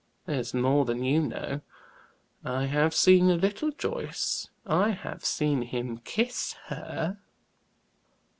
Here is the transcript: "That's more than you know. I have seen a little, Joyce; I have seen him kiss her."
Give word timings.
"That's 0.25 0.51
more 0.51 0.83
than 0.83 1.03
you 1.03 1.21
know. 1.21 1.61
I 2.43 2.65
have 2.65 2.95
seen 2.95 3.29
a 3.29 3.35
little, 3.35 3.69
Joyce; 3.69 4.47
I 4.65 4.89
have 4.89 5.23
seen 5.23 5.61
him 5.61 5.99
kiss 5.99 6.53
her." 6.69 7.19